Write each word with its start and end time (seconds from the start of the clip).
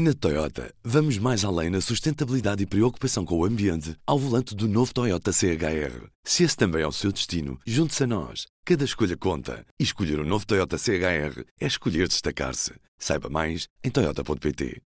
Na 0.00 0.14
Toyota, 0.14 0.72
vamos 0.84 1.18
mais 1.18 1.44
além 1.44 1.70
na 1.70 1.80
sustentabilidade 1.80 2.62
e 2.62 2.66
preocupação 2.66 3.24
com 3.24 3.36
o 3.36 3.44
ambiente 3.44 3.96
ao 4.06 4.16
volante 4.16 4.54
do 4.54 4.68
novo 4.68 4.94
Toyota 4.94 5.32
CHR. 5.32 6.06
Se 6.22 6.44
esse 6.44 6.56
também 6.56 6.82
é 6.82 6.86
o 6.86 6.92
seu 6.92 7.10
destino, 7.10 7.58
junte-se 7.66 8.04
a 8.04 8.06
nós. 8.06 8.46
Cada 8.64 8.84
escolha 8.84 9.16
conta. 9.16 9.66
E 9.76 9.82
escolher 9.82 10.20
o 10.20 10.22
um 10.22 10.24
novo 10.24 10.46
Toyota 10.46 10.78
CHR 10.78 11.42
é 11.60 11.66
escolher 11.66 12.06
destacar-se. 12.06 12.74
Saiba 12.96 13.28
mais 13.28 13.66
em 13.82 13.90
Toyota.pt. 13.90 14.80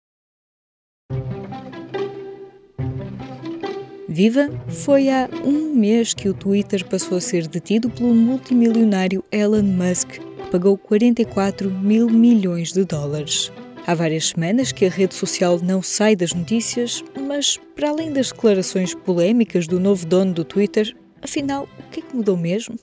Viva! 4.11 4.51
Foi 4.69 5.09
há 5.09 5.27
um 5.43 5.75
mês 5.75 6.13
que 6.13 6.29
o 6.29 6.35
Twitter 6.35 6.87
passou 6.87 7.17
a 7.17 7.21
ser 7.23 7.49
detido 7.49 7.89
pelo 7.89 8.15
multimilionário 8.15 9.25
Elon 9.33 9.63
Musk, 9.63 10.19
que 10.19 10.51
pagou 10.51 10.77
44 10.77 11.71
mil 11.71 12.11
milhões 12.11 12.75
de 12.75 12.85
dólares. 12.85 13.51
Há 13.89 13.95
várias 13.95 14.29
semanas 14.29 14.71
que 14.71 14.85
a 14.85 14.91
rede 14.91 15.15
social 15.15 15.59
não 15.63 15.81
sai 15.81 16.15
das 16.15 16.35
notícias, 16.35 17.03
mas 17.19 17.59
para 17.75 17.89
além 17.89 18.13
das 18.13 18.31
declarações 18.31 18.95
polémicas 18.95 19.67
do 19.67 19.81
novo 19.81 20.05
dono 20.05 20.35
do 20.35 20.45
Twitter, 20.45 20.95
afinal, 21.23 21.67
o 21.79 21.91
que 21.91 22.01
é 22.01 22.03
que 22.03 22.15
mudou 22.15 22.37
mesmo? 22.37 22.79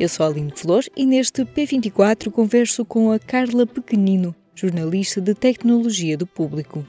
Eu 0.00 0.08
sou 0.08 0.24
a 0.24 0.30
Aline 0.30 0.50
Flor 0.56 0.84
e 0.96 1.04
neste 1.04 1.44
P24 1.44 2.30
converso 2.30 2.82
com 2.82 3.12
a 3.12 3.18
Carla 3.18 3.66
Pequenino, 3.66 4.34
jornalista 4.54 5.20
de 5.20 5.34
tecnologia 5.34 6.16
do 6.16 6.26
público. 6.26 6.82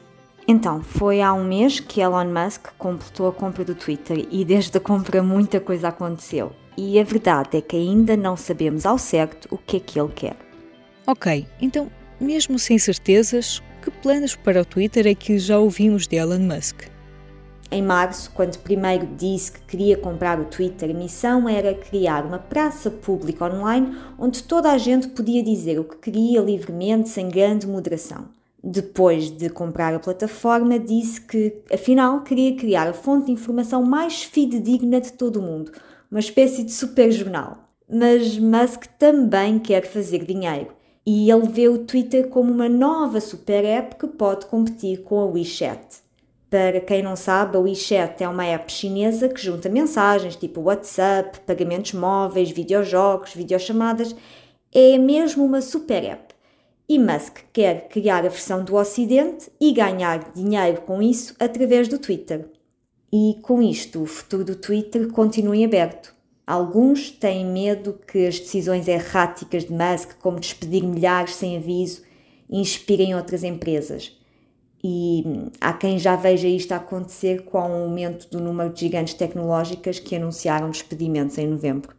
Então, 0.48 0.82
foi 0.82 1.22
há 1.22 1.34
um 1.34 1.44
mês 1.44 1.82
que 1.82 2.00
Elon 2.00 2.32
Musk 2.32 2.68
completou 2.78 3.28
a 3.28 3.34
compra 3.34 3.66
do 3.66 3.76
Twitter 3.76 4.26
e 4.32 4.46
desde 4.46 4.78
a 4.78 4.80
compra 4.80 5.22
muita 5.22 5.60
coisa 5.60 5.90
aconteceu. 5.90 6.54
E 6.78 6.98
a 6.98 7.04
verdade 7.04 7.58
é 7.58 7.62
que 7.62 7.76
ainda 7.76 8.16
não 8.16 8.38
sabemos 8.38 8.86
ao 8.86 8.98
certo 8.98 9.50
o 9.52 9.58
que 9.58 9.76
é 9.76 9.80
que 9.82 10.00
ele 10.00 10.14
quer. 10.16 10.38
Ok, 11.06 11.46
então 11.60 11.92
mesmo 12.20 12.60
sem 12.60 12.78
certezas, 12.78 13.62
que 13.82 13.90
planos 13.90 14.36
para 14.36 14.62
o 14.62 14.66
Twitter 14.66 15.08
é 15.08 15.16
que 15.16 15.40
já 15.40 15.58
ouvimos 15.58 16.08
de 16.08 16.18
Elon 16.18 16.40
Musk? 16.40 16.84
Em 17.72 17.84
março, 17.84 18.32
quando 18.34 18.58
primeiro 18.58 19.08
disse 19.16 19.52
que 19.52 19.62
queria 19.62 19.96
comprar 19.96 20.40
o 20.40 20.46
Twitter, 20.46 20.90
a 20.90 20.94
missão 20.94 21.48
era 21.48 21.74
criar 21.74 22.26
uma 22.26 22.40
praça 22.40 22.90
pública 22.90 23.46
online 23.46 23.96
onde 24.18 24.42
toda 24.44 24.72
a 24.72 24.78
gente 24.78 25.10
podia 25.10 25.44
dizer 25.44 25.80
o 25.80 25.84
que 25.84 25.98
queria 25.98 26.42
livremente, 26.42 27.10
sem 27.10 27.30
grande 27.30 27.68
moderação. 27.68 28.26
Depois 28.62 29.30
de 29.30 29.50
comprar 29.50 29.94
a 29.94 30.00
plataforma, 30.00 30.80
disse 30.80 31.22
que, 31.22 31.58
afinal, 31.72 32.24
queria 32.24 32.56
criar 32.56 32.88
a 32.88 32.94
fonte 32.94 33.28
de 33.28 33.34
informação 33.34 33.84
mais 33.84 34.24
fidedigna 34.24 35.00
de 35.00 35.14
todo 35.14 35.40
o 35.40 35.44
mundo, 35.44 35.72
uma 36.10 36.20
espécie 36.20 36.64
de 36.64 36.72
super 36.72 37.12
jornal. 37.12 37.70
Mas 37.88 38.38
Musk 38.38 38.86
também 38.98 39.60
quer 39.60 39.86
fazer 39.86 40.26
dinheiro 40.26 40.79
e 41.12 41.32
ele 41.32 41.48
vê 41.48 41.68
o 41.68 41.80
Twitter 41.80 42.28
como 42.28 42.52
uma 42.52 42.70
nova 42.70 43.20
super 43.20 43.66
app 43.66 43.96
que 43.96 44.06
pode 44.06 44.46
competir 44.46 45.02
com 45.02 45.20
a 45.20 45.26
WeChat. 45.26 46.04
Para 46.52 46.80
quem 46.80 47.02
não 47.02 47.16
sabe, 47.16 47.58
a 47.58 47.60
WeChat 47.60 48.24
é 48.24 48.30
uma 48.30 48.46
app 48.46 48.72
chinesa 48.72 49.28
que 49.28 49.42
junta 49.42 49.70
mensagens 49.70 50.36
tipo 50.36 50.62
WhatsApp, 50.62 51.40
pagamentos 51.48 51.94
móveis, 51.94 52.52
videojogos, 52.52 53.34
videochamadas. 53.34 54.16
É 54.72 55.00
mesmo 55.00 55.44
uma 55.44 55.62
super 55.62 56.04
app. 56.04 56.36
E 56.88 57.00
Musk 57.00 57.40
quer 57.52 57.88
criar 57.88 58.20
a 58.20 58.30
versão 58.30 58.64
do 58.64 58.76
Ocidente 58.76 59.52
e 59.60 59.72
ganhar 59.72 60.32
dinheiro 60.36 60.82
com 60.82 61.02
isso 61.02 61.36
através 61.40 61.88
do 61.88 61.98
Twitter. 61.98 62.48
E 63.12 63.40
com 63.42 63.64
isto, 63.64 64.04
o 64.04 64.06
futuro 64.06 64.44
do 64.46 64.56
Twitter 64.56 65.08
continua 65.08 65.58
em 65.58 65.66
aberto. 65.66 66.19
Alguns 66.50 67.12
têm 67.12 67.46
medo 67.46 68.00
que 68.12 68.26
as 68.26 68.40
decisões 68.40 68.88
erráticas 68.88 69.66
de 69.66 69.72
Musk, 69.72 70.18
como 70.20 70.40
despedir 70.40 70.84
milhares 70.84 71.36
sem 71.36 71.56
aviso, 71.56 72.02
inspirem 72.50 73.14
outras 73.14 73.44
empresas. 73.44 74.18
E 74.84 75.24
há 75.62 75.74
quem 75.74 76.00
já 76.00 76.16
veja 76.16 76.48
isto 76.48 76.72
acontecer 76.72 77.44
com 77.44 77.60
o 77.60 77.84
aumento 77.84 78.28
do 78.32 78.40
número 78.40 78.74
de 78.74 78.80
gigantes 78.80 79.14
tecnológicas 79.14 80.00
que 80.00 80.16
anunciaram 80.16 80.72
despedimentos 80.72 81.38
em 81.38 81.46
novembro. 81.46 81.96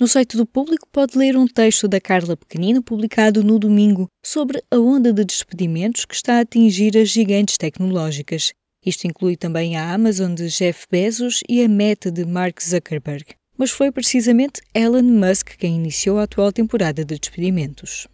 No 0.00 0.08
site 0.08 0.38
do 0.38 0.46
público 0.46 0.88
pode 0.90 1.18
ler 1.18 1.36
um 1.36 1.46
texto 1.46 1.86
da 1.86 2.00
Carla 2.00 2.34
Pequenino 2.34 2.82
publicado 2.82 3.44
no 3.44 3.58
domingo 3.58 4.08
sobre 4.24 4.64
a 4.70 4.78
onda 4.78 5.12
de 5.12 5.22
despedimentos 5.22 6.06
que 6.06 6.14
está 6.14 6.38
a 6.38 6.40
atingir 6.40 6.96
as 6.96 7.10
gigantes 7.10 7.58
tecnológicas. 7.58 8.54
Isto 8.86 9.06
inclui 9.06 9.36
também 9.36 9.76
a 9.76 9.92
Amazon 9.92 10.32
de 10.32 10.48
Jeff 10.48 10.86
Bezos 10.90 11.40
e 11.46 11.62
a 11.62 11.68
Meta 11.68 12.10
de 12.10 12.24
Mark 12.24 12.58
Zuckerberg 12.62 13.34
mas 13.56 13.70
foi 13.70 13.90
precisamente 13.90 14.60
Elon 14.74 15.02
Musk 15.02 15.56
quem 15.58 15.76
iniciou 15.76 16.18
a 16.18 16.24
atual 16.24 16.52
temporada 16.52 17.04
de 17.04 17.18
despedimentos. 17.18 18.08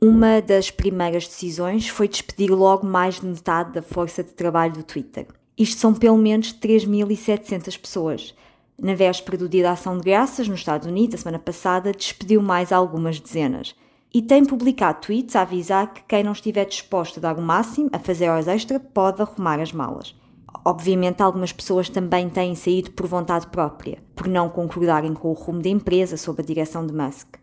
Uma 0.00 0.42
das 0.42 0.70
primeiras 0.70 1.26
decisões 1.26 1.88
foi 1.88 2.06
despedir 2.06 2.50
logo 2.50 2.86
mais 2.86 3.20
de 3.20 3.26
metade 3.26 3.72
da 3.72 3.80
força 3.80 4.22
de 4.22 4.34
trabalho 4.34 4.74
do 4.74 4.82
Twitter. 4.82 5.26
Isto 5.56 5.80
são 5.80 5.94
pelo 5.94 6.18
menos 6.18 6.52
3.700 6.52 7.80
pessoas. 7.80 8.34
Na 8.78 8.94
véspera 8.94 9.38
do 9.38 9.48
Dia 9.48 9.62
da 9.62 9.70
Ação 9.72 9.96
de 9.96 10.04
Graças, 10.04 10.46
nos 10.46 10.60
Estados 10.60 10.86
Unidos, 10.86 11.14
a 11.14 11.18
semana 11.22 11.38
passada, 11.38 11.92
despediu 11.92 12.42
mais 12.42 12.72
algumas 12.72 13.18
dezenas. 13.18 13.74
E 14.12 14.20
tem 14.20 14.44
publicado 14.44 15.00
tweets 15.00 15.34
a 15.34 15.42
avisar 15.42 15.94
que 15.94 16.02
quem 16.06 16.22
não 16.22 16.32
estiver 16.32 16.66
disposto 16.66 17.16
a 17.16 17.20
dar 17.22 17.38
o 17.38 17.42
máximo, 17.42 17.88
a 17.90 17.98
fazer 17.98 18.28
horas 18.28 18.48
extra, 18.48 18.78
pode 18.78 19.22
arrumar 19.22 19.60
as 19.60 19.72
malas. 19.72 20.14
Obviamente, 20.62 21.22
algumas 21.22 21.52
pessoas 21.52 21.88
também 21.88 22.28
têm 22.28 22.54
saído 22.54 22.90
por 22.90 23.06
vontade 23.06 23.46
própria, 23.46 23.98
por 24.26 24.32
não 24.32 24.48
concordarem 24.48 25.14
com 25.14 25.30
o 25.30 25.34
rumo 25.34 25.62
da 25.62 25.68
empresa 25.68 26.16
sob 26.16 26.42
a 26.42 26.44
direção 26.44 26.84
de 26.84 26.92
Musk. 26.92 27.36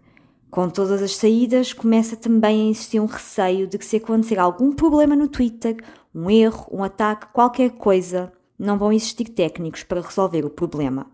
Com 0.52 0.70
todas 0.70 1.02
as 1.02 1.16
saídas, 1.16 1.72
começa 1.72 2.18
também 2.18 2.68
a 2.68 2.72
existir 2.72 3.00
um 3.00 3.06
receio 3.06 3.66
de 3.68 3.78
que 3.78 3.86
se 3.86 3.96
acontecer 3.96 4.38
algum 4.38 4.74
problema 4.74 5.16
no 5.16 5.30
Twitter, 5.30 5.78
um 6.14 6.30
erro, 6.30 6.68
um 6.70 6.84
ataque, 6.84 7.28
qualquer 7.32 7.72
coisa, 7.72 8.34
não 8.60 8.78
vão 8.78 8.92
existir 8.92 9.30
técnicos 9.30 9.82
para 9.84 10.02
resolver 10.02 10.44
o 10.44 10.50
problema. 10.50 11.08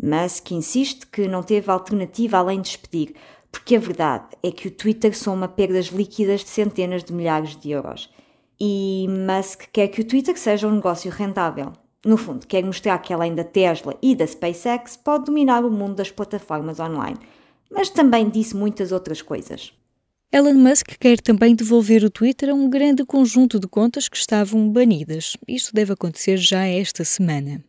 Musk 0.00 0.50
insiste 0.50 1.06
que 1.06 1.26
não 1.26 1.42
teve 1.42 1.70
alternativa 1.70 2.36
além 2.36 2.60
de 2.60 2.68
despedir, 2.68 3.14
porque 3.50 3.74
a 3.74 3.80
verdade 3.80 4.36
é 4.42 4.50
que 4.50 4.68
o 4.68 4.70
Twitter 4.70 5.16
soma 5.16 5.48
perdas 5.48 5.86
líquidas 5.86 6.42
de 6.42 6.50
centenas 6.50 7.02
de 7.02 7.14
milhares 7.14 7.56
de 7.56 7.70
euros 7.70 8.10
e 8.60 9.06
Musk 9.08 9.64
quer 9.72 9.88
que 9.88 10.02
o 10.02 10.04
Twitter 10.04 10.38
seja 10.38 10.68
um 10.68 10.72
negócio 10.72 11.10
rentável. 11.10 11.72
No 12.06 12.16
fundo, 12.16 12.46
quer 12.46 12.64
mostrar 12.64 12.98
que 12.98 13.12
além 13.12 13.34
da 13.34 13.42
Tesla 13.42 13.96
e 14.00 14.14
da 14.14 14.24
SpaceX 14.24 14.96
pode 14.96 15.24
dominar 15.24 15.64
o 15.64 15.70
mundo 15.70 15.96
das 15.96 16.10
plataformas 16.10 16.78
online, 16.78 17.18
mas 17.68 17.90
também 17.90 18.28
disse 18.28 18.54
muitas 18.54 18.92
outras 18.92 19.20
coisas. 19.20 19.72
Elon 20.32 20.54
Musk 20.54 20.92
quer 21.00 21.20
também 21.20 21.54
devolver 21.54 22.04
o 22.04 22.10
Twitter 22.10 22.50
a 22.50 22.54
um 22.54 22.70
grande 22.70 23.04
conjunto 23.04 23.58
de 23.58 23.66
contas 23.66 24.08
que 24.08 24.16
estavam 24.16 24.70
banidas. 24.70 25.36
Isto 25.48 25.74
deve 25.74 25.94
acontecer 25.94 26.36
já 26.36 26.64
esta 26.64 27.04
semana. 27.04 27.64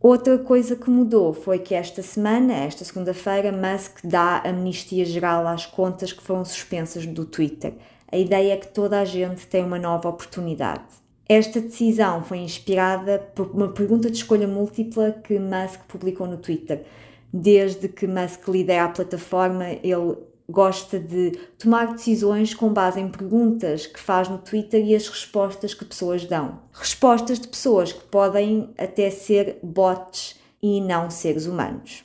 Outra 0.00 0.38
coisa 0.38 0.74
que 0.74 0.88
mudou 0.88 1.34
foi 1.34 1.58
que 1.58 1.74
esta 1.74 2.02
semana, 2.02 2.54
esta 2.54 2.82
segunda-feira, 2.82 3.52
Musk 3.52 3.98
dá 4.04 4.38
amnistia 4.38 5.04
geral 5.04 5.46
às 5.46 5.66
contas 5.66 6.14
que 6.14 6.22
foram 6.22 6.44
suspensas 6.46 7.04
do 7.04 7.26
Twitter 7.26 7.74
a 8.10 8.16
ideia 8.16 8.52
é 8.52 8.56
que 8.56 8.68
toda 8.68 9.00
a 9.00 9.04
gente 9.04 9.46
tem 9.46 9.64
uma 9.64 9.78
nova 9.78 10.08
oportunidade. 10.08 10.84
Esta 11.28 11.60
decisão 11.60 12.22
foi 12.22 12.38
inspirada 12.38 13.18
por 13.34 13.50
uma 13.50 13.68
pergunta 13.68 14.08
de 14.08 14.16
escolha 14.16 14.46
múltipla 14.46 15.10
que 15.10 15.38
Musk 15.38 15.80
publicou 15.88 16.26
no 16.26 16.36
Twitter. 16.36 16.84
Desde 17.32 17.88
que 17.88 18.06
Musk 18.06 18.46
lidera 18.48 18.84
a 18.84 18.88
plataforma, 18.88 19.70
ele 19.82 20.16
gosta 20.48 21.00
de 21.00 21.32
tomar 21.58 21.92
decisões 21.92 22.54
com 22.54 22.72
base 22.72 23.00
em 23.00 23.08
perguntas 23.08 23.86
que 23.86 23.98
faz 23.98 24.28
no 24.28 24.38
Twitter 24.38 24.84
e 24.86 24.94
as 24.94 25.08
respostas 25.08 25.74
que 25.74 25.84
pessoas 25.84 26.24
dão. 26.24 26.60
Respostas 26.72 27.40
de 27.40 27.48
pessoas 27.48 27.92
que 27.92 28.04
podem 28.04 28.70
até 28.78 29.10
ser 29.10 29.58
bots 29.62 30.38
e 30.62 30.80
não 30.80 31.10
seres 31.10 31.46
humanos. 31.46 32.04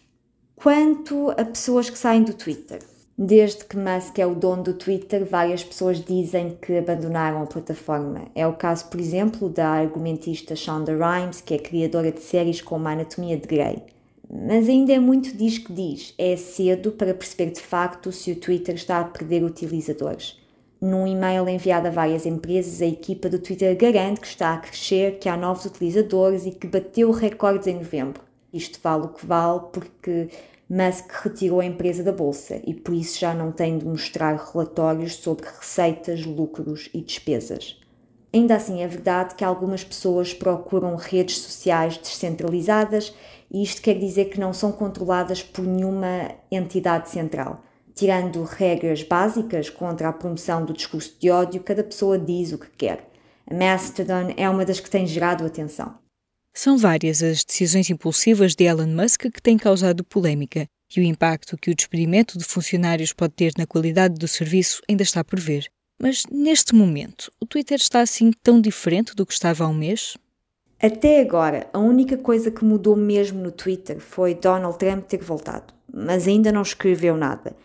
Quanto 0.55 1.29
a 1.31 1.45
pessoas 1.45 1.89
que 1.89 1.97
saem 1.97 2.23
do 2.23 2.33
Twitter, 2.33 2.79
Desde 3.17 3.65
que 3.65 3.77
Musk 3.77 4.17
é 4.19 4.25
o 4.25 4.33
dono 4.33 4.63
do 4.63 4.73
Twitter, 4.73 5.25
várias 5.25 5.63
pessoas 5.63 6.03
dizem 6.03 6.57
que 6.61 6.77
abandonaram 6.77 7.43
a 7.43 7.45
plataforma. 7.45 8.27
É 8.33 8.47
o 8.47 8.53
caso, 8.53 8.85
por 8.87 8.99
exemplo, 8.99 9.49
da 9.49 9.67
argumentista 9.67 10.55
Shonda 10.55 10.93
Rhimes, 10.93 11.41
que 11.41 11.53
é 11.53 11.59
criadora 11.59 12.11
de 12.11 12.21
séries 12.21 12.61
como 12.61 12.87
a 12.87 12.91
Anatomia 12.91 13.37
de 13.37 13.47
Grey. 13.47 13.83
Mas 14.33 14.69
ainda 14.69 14.93
é 14.93 14.99
muito 14.99 15.35
diz 15.35 15.57
que 15.57 15.73
diz. 15.73 16.13
É 16.17 16.37
cedo 16.37 16.93
para 16.93 17.13
perceber 17.13 17.51
de 17.51 17.59
facto 17.59 18.11
se 18.13 18.31
o 18.31 18.35
Twitter 18.35 18.75
está 18.75 19.01
a 19.01 19.03
perder 19.03 19.43
utilizadores. 19.43 20.39
Num 20.79 21.05
e-mail 21.05 21.47
enviado 21.47 21.89
a 21.89 21.91
várias 21.91 22.25
empresas, 22.25 22.81
a 22.81 22.87
equipa 22.87 23.29
do 23.29 23.37
Twitter 23.37 23.77
garante 23.77 24.21
que 24.21 24.27
está 24.27 24.53
a 24.53 24.57
crescer, 24.57 25.19
que 25.19 25.27
há 25.27 25.35
novos 25.35 25.65
utilizadores 25.65 26.45
e 26.45 26.51
que 26.51 26.65
bateu 26.65 27.11
recordes 27.11 27.67
em 27.67 27.75
novembro. 27.75 28.23
Isto 28.53 28.79
vale 28.81 29.03
o 29.03 29.09
que 29.09 29.25
vale 29.25 29.61
porque 29.71 30.29
Musk 30.73 31.11
retirou 31.25 31.59
a 31.59 31.65
empresa 31.65 32.01
da 32.01 32.13
bolsa 32.13 32.61
e 32.65 32.73
por 32.73 32.93
isso 32.93 33.19
já 33.19 33.33
não 33.33 33.51
tem 33.51 33.77
de 33.77 33.85
mostrar 33.85 34.37
relatórios 34.37 35.17
sobre 35.17 35.45
receitas, 35.45 36.25
lucros 36.25 36.89
e 36.93 37.01
despesas. 37.01 37.77
Ainda 38.33 38.55
assim, 38.55 38.81
é 38.81 38.87
verdade 38.87 39.35
que 39.35 39.43
algumas 39.43 39.83
pessoas 39.83 40.33
procuram 40.33 40.95
redes 40.95 41.39
sociais 41.39 41.97
descentralizadas 41.97 43.13
e 43.51 43.61
isto 43.61 43.81
quer 43.81 43.99
dizer 43.99 44.29
que 44.29 44.39
não 44.39 44.53
são 44.53 44.71
controladas 44.71 45.43
por 45.43 45.65
nenhuma 45.65 46.31
entidade 46.49 47.09
central. 47.09 47.61
Tirando 47.93 48.41
regras 48.43 49.03
básicas 49.03 49.69
contra 49.69 50.07
a 50.07 50.13
promoção 50.13 50.63
do 50.63 50.71
discurso 50.71 51.17
de 51.19 51.29
ódio, 51.29 51.61
cada 51.61 51.83
pessoa 51.83 52.17
diz 52.17 52.53
o 52.53 52.57
que 52.57 52.69
quer. 52.77 53.09
A 53.45 53.53
Mastodon 53.53 54.33
é 54.37 54.49
uma 54.49 54.63
das 54.63 54.79
que 54.79 54.89
tem 54.89 55.05
gerado 55.05 55.45
atenção. 55.45 55.99
São 56.53 56.77
várias 56.77 57.23
as 57.23 57.43
decisões 57.43 57.89
impulsivas 57.89 58.55
de 58.55 58.65
Elon 58.65 58.87
Musk 58.87 59.21
que 59.21 59.41
têm 59.41 59.57
causado 59.57 60.03
polémica 60.03 60.67
e 60.95 60.99
o 60.99 61.03
impacto 61.03 61.57
que 61.57 61.71
o 61.71 61.75
despedimento 61.75 62.37
de 62.37 62.43
funcionários 62.43 63.13
pode 63.13 63.33
ter 63.33 63.53
na 63.57 63.65
qualidade 63.65 64.15
do 64.15 64.27
serviço 64.27 64.81
ainda 64.89 65.03
está 65.03 65.23
por 65.23 65.39
ver. 65.39 65.69
Mas 66.01 66.25
neste 66.29 66.75
momento, 66.75 67.31
o 67.39 67.45
Twitter 67.45 67.77
está 67.77 68.01
assim 68.01 68.31
tão 68.43 68.59
diferente 68.59 69.15
do 69.15 69.25
que 69.25 69.33
estava 69.33 69.63
há 69.63 69.67
um 69.67 69.73
mês? 69.73 70.17
Até 70.81 71.21
agora, 71.21 71.69
a 71.71 71.79
única 71.79 72.17
coisa 72.17 72.49
que 72.51 72.65
mudou 72.65 72.95
mesmo 72.95 73.39
no 73.39 73.51
Twitter 73.51 73.99
foi 73.99 74.33
Donald 74.33 74.77
Trump 74.77 75.05
ter 75.05 75.23
voltado, 75.23 75.73
mas 75.91 76.27
ainda 76.27 76.51
não 76.51 76.63
escreveu 76.63 77.15
nada. 77.15 77.55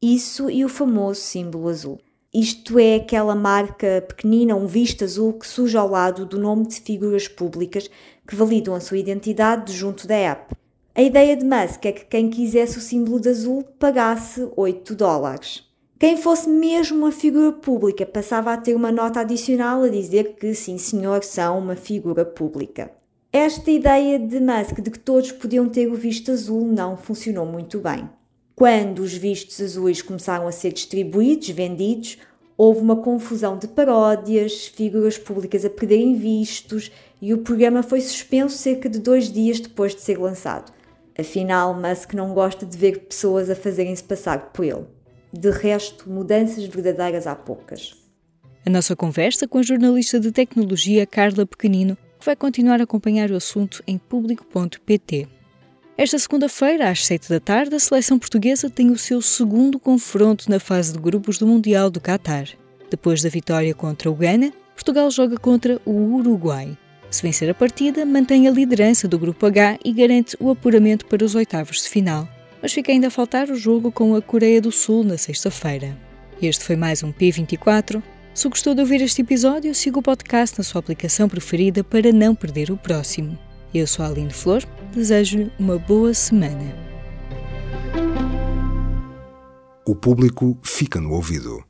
Isso 0.00 0.50
e 0.50 0.64
o 0.64 0.68
famoso 0.68 1.20
símbolo 1.20 1.68
azul. 1.68 2.00
Isto 2.34 2.78
é 2.78 2.94
aquela 2.94 3.34
marca 3.34 4.02
pequenina, 4.08 4.56
um 4.56 4.66
visto 4.66 5.04
azul 5.04 5.34
que 5.34 5.46
surge 5.46 5.76
ao 5.76 5.86
lado 5.86 6.24
do 6.24 6.40
nome 6.40 6.66
de 6.66 6.80
figuras 6.80 7.28
públicas 7.28 7.90
que 8.26 8.34
validam 8.34 8.74
a 8.74 8.80
sua 8.80 8.96
identidade 8.96 9.70
junto 9.70 10.06
da 10.06 10.14
app. 10.14 10.54
A 10.94 11.02
ideia 11.02 11.36
de 11.36 11.44
Musk 11.44 11.84
é 11.84 11.92
que 11.92 12.06
quem 12.06 12.30
quisesse 12.30 12.78
o 12.78 12.80
símbolo 12.80 13.20
de 13.20 13.28
azul 13.28 13.62
pagasse 13.78 14.48
8 14.56 14.94
dólares. 14.94 15.70
Quem 15.98 16.16
fosse 16.16 16.48
mesmo 16.48 17.00
uma 17.00 17.12
figura 17.12 17.52
pública 17.52 18.06
passava 18.06 18.54
a 18.54 18.56
ter 18.56 18.74
uma 18.74 18.90
nota 18.90 19.20
adicional 19.20 19.82
a 19.82 19.88
dizer 19.88 20.34
que, 20.36 20.54
sim 20.54 20.78
senhor, 20.78 21.22
são 21.22 21.58
uma 21.58 21.76
figura 21.76 22.24
pública. 22.24 22.90
Esta 23.30 23.70
ideia 23.70 24.18
de 24.18 24.40
Musk 24.40 24.80
de 24.80 24.90
que 24.90 24.98
todos 24.98 25.32
podiam 25.32 25.68
ter 25.68 25.86
o 25.86 25.94
visto 25.94 26.32
azul 26.32 26.64
não 26.66 26.96
funcionou 26.96 27.44
muito 27.44 27.78
bem. 27.78 28.08
Quando 28.54 29.00
os 29.00 29.14
vistos 29.14 29.60
azuis 29.60 30.02
começaram 30.02 30.46
a 30.46 30.52
ser 30.52 30.72
distribuídos, 30.72 31.48
vendidos, 31.50 32.18
houve 32.56 32.80
uma 32.80 32.96
confusão 32.96 33.58
de 33.58 33.66
paródias, 33.66 34.66
figuras 34.66 35.16
públicas 35.16 35.64
a 35.64 35.70
perderem 35.70 36.14
vistos 36.14 36.92
e 37.20 37.32
o 37.32 37.38
programa 37.38 37.82
foi 37.82 38.00
suspenso 38.00 38.56
cerca 38.56 38.88
de 38.88 38.98
dois 38.98 39.32
dias 39.32 39.58
depois 39.58 39.94
de 39.94 40.02
ser 40.02 40.18
lançado. 40.18 40.72
Afinal, 41.18 41.74
Musk 41.74 42.14
não 42.14 42.32
gosta 42.32 42.64
de 42.66 42.76
ver 42.76 43.06
pessoas 43.06 43.50
a 43.50 43.54
fazerem-se 43.54 44.04
passar 44.04 44.52
por 44.52 44.64
ele. 44.64 44.86
De 45.32 45.50
resto, 45.50 46.10
mudanças 46.10 46.64
verdadeiras 46.64 47.26
há 47.26 47.34
poucas. 47.34 47.94
A 48.64 48.70
nossa 48.70 48.94
conversa 48.94 49.48
com 49.48 49.58
a 49.58 49.62
jornalista 49.62 50.20
de 50.20 50.30
tecnologia 50.30 51.06
Carla 51.06 51.46
Pequenino, 51.46 51.96
que 52.18 52.26
vai 52.26 52.36
continuar 52.36 52.80
a 52.80 52.84
acompanhar 52.84 53.30
o 53.30 53.36
assunto 53.36 53.82
em 53.86 53.98
público.pt. 53.98 55.41
Esta 56.02 56.18
segunda-feira, 56.18 56.90
às 56.90 57.06
7 57.06 57.28
da 57.28 57.38
tarde, 57.38 57.76
a 57.76 57.78
seleção 57.78 58.18
portuguesa 58.18 58.68
tem 58.68 58.90
o 58.90 58.98
seu 58.98 59.22
segundo 59.22 59.78
confronto 59.78 60.50
na 60.50 60.58
fase 60.58 60.92
de 60.92 60.98
grupos 60.98 61.38
do 61.38 61.46
Mundial 61.46 61.88
do 61.88 62.00
Qatar. 62.00 62.48
Depois 62.90 63.22
da 63.22 63.28
vitória 63.28 63.72
contra 63.72 64.10
o 64.10 64.14
Ghana, 64.16 64.52
Portugal 64.74 65.08
joga 65.12 65.36
contra 65.36 65.80
o 65.86 65.92
Uruguai. 66.16 66.76
Se 67.08 67.22
vencer 67.22 67.48
a 67.48 67.54
partida, 67.54 68.04
mantém 68.04 68.48
a 68.48 68.50
liderança 68.50 69.06
do 69.06 69.16
Grupo 69.16 69.46
H 69.46 69.78
e 69.84 69.92
garante 69.92 70.36
o 70.40 70.50
apuramento 70.50 71.06
para 71.06 71.24
os 71.24 71.36
oitavos 71.36 71.82
de 71.82 71.88
final 71.88 72.28
mas 72.60 72.72
fica 72.72 72.90
ainda 72.90 73.06
a 73.08 73.10
faltar 73.10 73.48
o 73.50 73.56
jogo 73.56 73.90
com 73.90 74.14
a 74.14 74.22
Coreia 74.22 74.60
do 74.60 74.70
Sul 74.70 75.02
na 75.02 75.18
sexta-feira. 75.18 75.96
Este 76.40 76.64
foi 76.64 76.76
mais 76.76 77.02
um 77.02 77.12
P24. 77.12 78.00
Se 78.34 78.48
gostou 78.48 78.74
de 78.74 78.80
ouvir 78.80 79.02
este 79.02 79.22
episódio, 79.22 79.74
siga 79.74 79.98
o 79.98 80.02
podcast 80.02 80.58
na 80.58 80.64
sua 80.64 80.78
aplicação 80.78 81.28
preferida 81.28 81.82
para 81.82 82.12
não 82.12 82.36
perder 82.36 82.70
o 82.70 82.76
próximo. 82.76 83.36
Eu 83.74 83.86
sou 83.86 84.04
a 84.04 84.08
Aline 84.08 84.30
Flor, 84.30 84.62
desejo-lhe 84.92 85.50
uma 85.58 85.78
boa 85.78 86.12
semana. 86.12 86.76
O 89.86 89.96
público 89.96 90.58
fica 90.62 91.00
no 91.00 91.12
ouvido. 91.12 91.64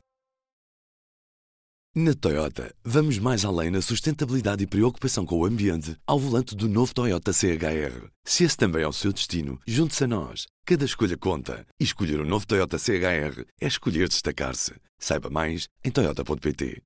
Na 1.95 2.13
Toyota, 2.13 2.75
vamos 2.83 3.19
mais 3.19 3.45
além 3.45 3.69
na 3.69 3.81
sustentabilidade 3.81 4.63
e 4.63 4.67
preocupação 4.67 5.25
com 5.25 5.37
o 5.37 5.45
ambiente 5.45 5.95
ao 6.05 6.19
volante 6.19 6.55
do 6.55 6.67
novo 6.67 6.93
Toyota 6.93 7.31
CHR. 7.31 8.09
Se 8.25 8.43
esse 8.43 8.57
também 8.57 8.83
é 8.83 8.87
o 8.87 8.91
seu 8.91 9.13
destino, 9.13 9.57
junte-se 9.65 10.03
a 10.03 10.07
nós. 10.07 10.47
Cada 10.65 10.83
escolha 10.83 11.15
conta. 11.15 11.65
E 11.79 11.85
escolher 11.85 12.19
o 12.19 12.23
um 12.23 12.27
novo 12.27 12.45
Toyota 12.45 12.77
CHR 12.77 13.45
é 13.61 13.67
escolher 13.67 14.09
destacar-se. 14.09 14.73
Saiba 14.99 15.29
mais 15.29 15.67
em 15.85 15.91
Toyota.pt. 15.91 16.81